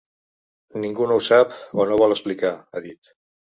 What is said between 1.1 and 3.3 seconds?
no ho sap o no vol explicar, ha dit.